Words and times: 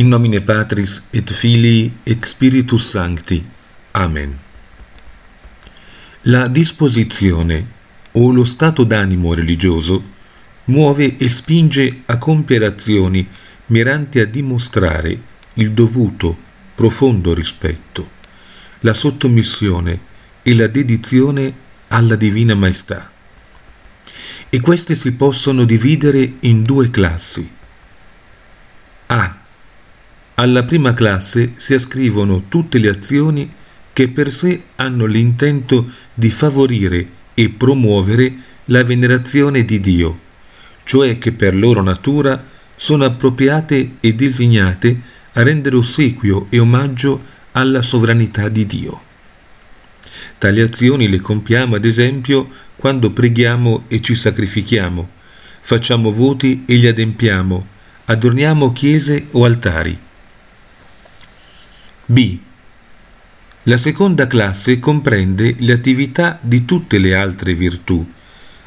In 0.00 0.08
nomine 0.08 0.40
Patris 0.40 1.08
et 1.10 1.30
Filii 1.30 1.92
et 2.04 2.24
Spiritus 2.24 2.88
Sancti. 2.88 3.44
Amen. 3.90 4.34
La 6.22 6.48
disposizione 6.48 7.66
o 8.12 8.32
lo 8.32 8.44
stato 8.44 8.84
d'animo 8.84 9.34
religioso 9.34 10.02
muove 10.64 11.18
e 11.18 11.28
spinge 11.28 12.04
a 12.06 12.16
compiere 12.16 12.64
azioni 12.64 13.28
miranti 13.66 14.20
a 14.20 14.24
dimostrare 14.24 15.20
il 15.54 15.72
dovuto, 15.72 16.34
profondo 16.74 17.34
rispetto, 17.34 18.08
la 18.80 18.94
sottomissione 18.94 20.00
e 20.42 20.54
la 20.54 20.66
dedizione 20.66 21.52
alla 21.88 22.16
Divina 22.16 22.54
Maestà. 22.54 23.10
E 24.48 24.60
queste 24.62 24.94
si 24.94 25.12
possono 25.12 25.64
dividere 25.64 26.36
in 26.40 26.62
due 26.62 26.88
classi. 26.88 27.50
A 29.08 29.39
alla 30.40 30.62
prima 30.62 30.94
classe 30.94 31.52
si 31.56 31.74
ascrivono 31.74 32.44
tutte 32.48 32.78
le 32.78 32.88
azioni 32.88 33.48
che 33.92 34.08
per 34.08 34.32
sé 34.32 34.62
hanno 34.76 35.04
l'intento 35.04 35.86
di 36.14 36.30
favorire 36.30 37.06
e 37.34 37.50
promuovere 37.50 38.32
la 38.66 38.82
venerazione 38.82 39.66
di 39.66 39.80
Dio, 39.80 40.18
cioè 40.84 41.18
che 41.18 41.32
per 41.32 41.54
loro 41.54 41.82
natura 41.82 42.42
sono 42.74 43.04
appropriate 43.04 43.96
e 44.00 44.14
designate 44.14 44.98
a 45.34 45.42
rendere 45.42 45.76
ossequio 45.76 46.46
e 46.48 46.58
omaggio 46.58 47.22
alla 47.52 47.82
sovranità 47.82 48.48
di 48.48 48.64
Dio. 48.64 49.02
Tali 50.38 50.62
azioni 50.62 51.10
le 51.10 51.20
compiamo 51.20 51.76
ad 51.76 51.84
esempio 51.84 52.48
quando 52.76 53.10
preghiamo 53.10 53.84
e 53.88 54.00
ci 54.00 54.14
sacrifichiamo, 54.14 55.06
facciamo 55.60 56.10
voti 56.10 56.64
e 56.64 56.76
li 56.76 56.86
adempiamo, 56.86 57.66
adorniamo 58.06 58.72
chiese 58.72 59.26
o 59.32 59.44
altari. 59.44 60.08
B. 62.10 62.36
La 63.64 63.76
seconda 63.76 64.26
classe 64.26 64.80
comprende 64.80 65.54
le 65.58 65.72
attività 65.72 66.40
di 66.42 66.64
tutte 66.64 66.98
le 66.98 67.14
altre 67.14 67.54
virtù, 67.54 68.04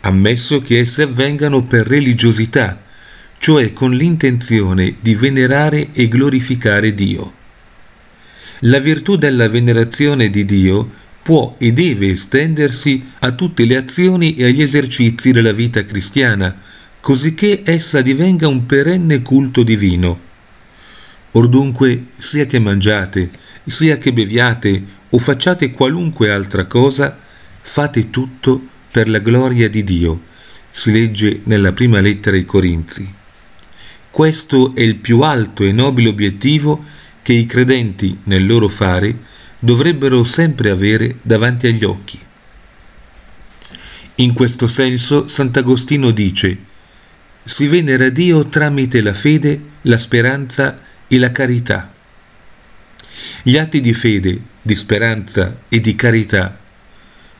ammesso 0.00 0.60
che 0.60 0.80
esse 0.80 1.02
avvengano 1.02 1.62
per 1.62 1.86
religiosità, 1.86 2.82
cioè 3.38 3.72
con 3.72 3.92
l'intenzione 3.92 4.96
di 5.00 5.14
venerare 5.14 5.90
e 5.92 6.08
glorificare 6.08 6.92
Dio. 6.94 7.32
La 8.62 8.80
virtù 8.80 9.14
della 9.14 9.48
venerazione 9.48 10.30
di 10.30 10.44
Dio 10.44 10.90
può 11.22 11.54
e 11.58 11.72
deve 11.72 12.08
estendersi 12.08 13.04
a 13.20 13.30
tutte 13.30 13.64
le 13.66 13.76
azioni 13.76 14.34
e 14.34 14.46
agli 14.46 14.62
esercizi 14.62 15.30
della 15.30 15.52
vita 15.52 15.84
cristiana, 15.84 16.58
cosicché 16.98 17.62
essa 17.64 18.00
divenga 18.00 18.48
un 18.48 18.66
perenne 18.66 19.22
culto 19.22 19.62
divino 19.62 20.26
Or 21.32 21.48
dunque, 21.48 22.06
sia 22.16 22.46
che 22.46 22.58
mangiate, 22.58 23.30
sia 23.64 23.98
che 23.98 24.12
beviate 24.12 24.82
o 25.10 25.18
facciate 25.18 25.70
qualunque 25.70 26.30
altra 26.30 26.66
cosa, 26.66 27.16
fate 27.60 28.10
tutto 28.10 28.60
per 28.90 29.08
la 29.08 29.18
gloria 29.18 29.68
di 29.68 29.84
Dio, 29.84 30.22
si 30.70 30.90
legge 30.92 31.40
nella 31.44 31.72
prima 31.72 32.00
lettera 32.00 32.36
ai 32.36 32.44
Corinzi. 32.44 33.14
Questo 34.10 34.74
è 34.74 34.80
il 34.80 34.96
più 34.96 35.20
alto 35.20 35.64
e 35.64 35.72
nobile 35.72 36.08
obiettivo 36.08 36.82
che 37.22 37.34
i 37.34 37.46
credenti 37.46 38.18
nel 38.24 38.46
loro 38.46 38.68
fare 38.68 39.14
dovrebbero 39.58 40.24
sempre 40.24 40.70
avere 40.70 41.18
davanti 41.22 41.66
agli 41.66 41.84
occhi. 41.84 42.18
In 44.16 44.32
questo 44.32 44.66
senso 44.66 45.28
Sant'Agostino 45.28 46.10
dice 46.10 46.66
si 47.44 47.66
venera 47.66 48.08
Dio 48.10 48.46
tramite 48.48 49.00
la 49.00 49.14
fede, 49.14 49.60
la 49.82 49.96
speranza 49.96 50.80
e 51.08 51.18
la 51.18 51.32
carità. 51.32 51.92
Gli 53.42 53.56
atti 53.56 53.80
di 53.80 53.92
fede, 53.92 54.40
di 54.62 54.76
speranza 54.76 55.62
e 55.68 55.80
di 55.80 55.94
carità 55.96 56.58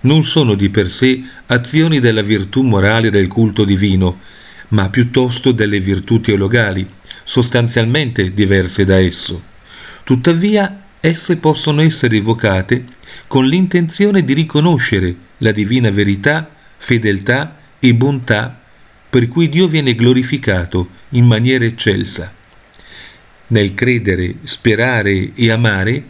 non 0.00 0.22
sono 0.22 0.54
di 0.54 0.70
per 0.70 0.90
sé 0.90 1.20
azioni 1.46 1.98
della 1.98 2.22
virtù 2.22 2.62
morale 2.62 3.10
del 3.10 3.28
culto 3.28 3.64
divino, 3.64 4.20
ma 4.68 4.88
piuttosto 4.88 5.52
delle 5.52 5.80
virtù 5.80 6.20
teologali, 6.20 6.86
sostanzialmente 7.24 8.32
diverse 8.32 8.84
da 8.84 8.98
esso. 8.98 9.42
Tuttavia, 10.04 10.84
esse 11.00 11.36
possono 11.36 11.80
essere 11.80 12.16
evocate 12.16 12.84
con 13.26 13.46
l'intenzione 13.46 14.24
di 14.24 14.34
riconoscere 14.34 15.14
la 15.38 15.52
divina 15.52 15.90
verità, 15.90 16.48
fedeltà 16.76 17.56
e 17.78 17.94
bontà 17.94 18.60
per 19.10 19.28
cui 19.28 19.48
Dio 19.48 19.68
viene 19.68 19.94
glorificato 19.94 20.88
in 21.10 21.24
maniera 21.24 21.64
eccelsa. 21.64 22.37
Nel 23.50 23.74
credere, 23.74 24.36
sperare 24.42 25.32
e 25.34 25.50
amare, 25.50 26.04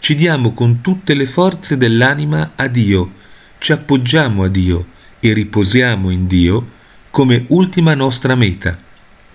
ci 0.00 0.14
diamo 0.16 0.52
con 0.52 0.80
tutte 0.80 1.14
le 1.14 1.26
forze 1.26 1.76
dell'anima 1.76 2.52
a 2.56 2.66
Dio, 2.66 3.12
ci 3.58 3.72
appoggiamo 3.72 4.42
a 4.42 4.48
Dio 4.48 4.86
e 5.20 5.32
riposiamo 5.32 6.10
in 6.10 6.26
Dio 6.26 6.78
come 7.10 7.44
ultima 7.48 7.94
nostra 7.94 8.34
meta, 8.34 8.76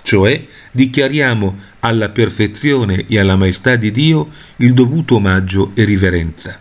cioè 0.02 0.46
dichiariamo 0.72 1.56
alla 1.80 2.10
perfezione 2.10 3.06
e 3.08 3.20
alla 3.20 3.38
maestà 3.38 3.78
di 3.78 3.92
Dio 3.92 4.30
il 4.58 4.74
dovuto 4.74 5.16
omaggio 5.16 5.72
e 5.76 5.86
riverenza. 5.86 6.60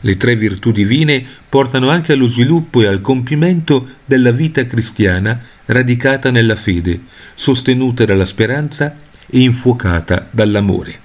Le 0.00 0.16
tre 0.16 0.34
virtù 0.34 0.72
divine 0.72 1.24
portano 1.48 1.90
anche 1.90 2.12
allo 2.12 2.26
sviluppo 2.26 2.82
e 2.82 2.86
al 2.86 3.00
compimento 3.00 3.86
della 4.04 4.32
vita 4.32 4.66
cristiana 4.66 5.40
radicata 5.66 6.32
nella 6.32 6.56
fede, 6.56 7.02
sostenuta 7.34 8.04
dalla 8.04 8.24
speranza 8.24 9.10
e 9.28 9.40
infuocata 9.40 10.26
dall'amore. 10.32 11.00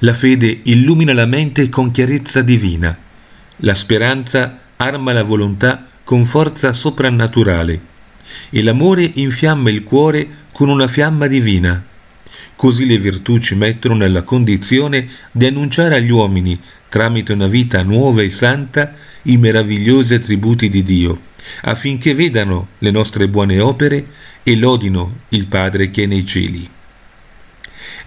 La 0.00 0.14
fede 0.14 0.60
illumina 0.64 1.12
la 1.12 1.26
mente 1.26 1.68
con 1.68 1.90
chiarezza 1.90 2.42
divina, 2.42 2.96
la 3.56 3.74
speranza 3.74 4.60
arma 4.76 5.12
la 5.12 5.24
volontà 5.24 5.86
con 6.04 6.24
forza 6.24 6.72
soprannaturale 6.72 7.80
e 8.50 8.62
l'amore 8.62 9.10
infiamma 9.14 9.70
il 9.70 9.82
cuore 9.82 10.28
con 10.52 10.68
una 10.68 10.86
fiamma 10.86 11.26
divina. 11.26 11.84
Così 12.54 12.86
le 12.86 12.98
virtù 12.98 13.38
ci 13.38 13.54
mettono 13.54 13.94
nella 13.94 14.22
condizione 14.22 15.08
di 15.32 15.46
annunciare 15.46 15.96
agli 15.96 16.10
uomini, 16.10 16.58
tramite 16.88 17.32
una 17.32 17.46
vita 17.46 17.82
nuova 17.82 18.22
e 18.22 18.30
santa, 18.30 18.92
i 19.22 19.36
meravigliosi 19.36 20.14
attributi 20.14 20.68
di 20.68 20.82
Dio, 20.82 21.20
affinché 21.62 22.14
vedano 22.14 22.68
le 22.78 22.90
nostre 22.90 23.28
buone 23.28 23.60
opere 23.60 24.06
e 24.42 24.56
lodino 24.56 25.18
il 25.30 25.46
Padre 25.46 25.90
che 25.90 26.04
è 26.04 26.06
nei 26.06 26.24
cieli. 26.24 26.68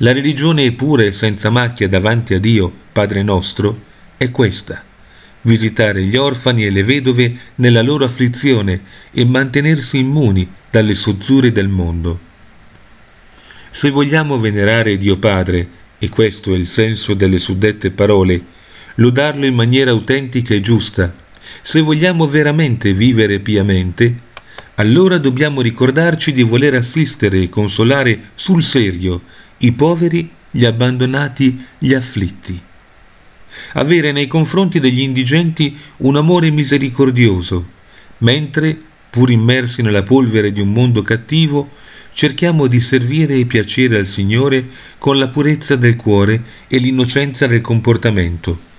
La 0.01 0.13
religione 0.13 0.71
pura 0.71 1.03
e 1.03 1.11
senza 1.11 1.51
macchia 1.51 1.87
davanti 1.87 2.33
a 2.33 2.39
Dio, 2.39 2.71
Padre 2.91 3.21
nostro, 3.21 3.81
è 4.17 4.31
questa. 4.31 4.83
Visitare 5.41 6.03
gli 6.03 6.15
orfani 6.15 6.65
e 6.65 6.71
le 6.71 6.83
vedove 6.83 7.37
nella 7.55 7.83
loro 7.83 8.05
afflizione 8.05 8.81
e 9.11 9.23
mantenersi 9.25 9.99
immuni 9.99 10.49
dalle 10.71 10.95
sozzure 10.95 11.51
del 11.51 11.67
mondo. 11.67 12.19
Se 13.69 13.91
vogliamo 13.91 14.39
venerare 14.39 14.97
Dio 14.97 15.17
Padre, 15.17 15.67
e 15.99 16.09
questo 16.09 16.55
è 16.55 16.57
il 16.57 16.65
senso 16.65 17.13
delle 17.13 17.37
suddette 17.37 17.91
parole, 17.91 18.43
lodarlo 18.95 19.45
in 19.45 19.53
maniera 19.53 19.91
autentica 19.91 20.55
e 20.55 20.61
giusta, 20.61 21.13
se 21.61 21.79
vogliamo 21.79 22.27
veramente 22.27 22.91
vivere 22.93 23.37
piamente, 23.37 24.29
allora 24.75 25.19
dobbiamo 25.19 25.61
ricordarci 25.61 26.31
di 26.31 26.41
voler 26.41 26.73
assistere 26.73 27.39
e 27.39 27.49
consolare 27.49 28.19
sul 28.33 28.63
serio 28.63 29.21
i 29.61 29.71
poveri, 29.71 30.29
gli 30.49 30.65
abbandonati, 30.65 31.59
gli 31.77 31.93
afflitti. 31.93 32.59
Avere 33.73 34.11
nei 34.11 34.27
confronti 34.27 34.79
degli 34.79 35.01
indigenti 35.01 35.77
un 35.97 36.15
amore 36.15 36.51
misericordioso, 36.51 37.65
mentre, 38.19 38.77
pur 39.09 39.29
immersi 39.29 39.81
nella 39.81 40.03
polvere 40.03 40.51
di 40.51 40.61
un 40.61 40.71
mondo 40.71 41.01
cattivo, 41.01 41.69
cerchiamo 42.13 42.67
di 42.67 42.81
servire 42.81 43.35
e 43.35 43.45
piacere 43.45 43.97
al 43.97 44.05
Signore 44.05 44.67
con 44.97 45.17
la 45.17 45.27
purezza 45.27 45.75
del 45.75 45.95
cuore 45.95 46.41
e 46.67 46.77
l'innocenza 46.77 47.47
del 47.47 47.61
comportamento. 47.61 48.69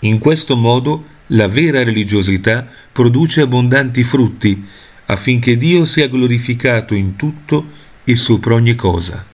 In 0.00 0.18
questo 0.18 0.56
modo 0.56 1.06
la 1.28 1.48
vera 1.48 1.82
religiosità 1.82 2.66
produce 2.90 3.42
abbondanti 3.42 4.02
frutti, 4.02 4.64
affinché 5.06 5.56
Dio 5.56 5.84
sia 5.84 6.08
glorificato 6.08 6.94
in 6.94 7.16
tutto 7.16 7.66
e 8.04 8.16
sopra 8.16 8.54
ogni 8.54 8.74
cosa. 8.74 9.31